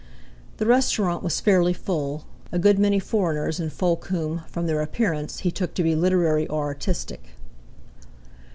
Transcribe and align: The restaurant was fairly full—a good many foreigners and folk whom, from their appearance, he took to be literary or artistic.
The 0.57 0.65
restaurant 0.65 1.21
was 1.21 1.39
fairly 1.39 1.73
full—a 1.73 2.57
good 2.57 2.79
many 2.79 2.97
foreigners 2.99 3.59
and 3.59 3.71
folk 3.71 4.05
whom, 4.07 4.41
from 4.47 4.65
their 4.65 4.81
appearance, 4.81 5.41
he 5.41 5.51
took 5.51 5.75
to 5.75 5.83
be 5.83 5.93
literary 5.93 6.47
or 6.47 6.63
artistic. 6.63 7.23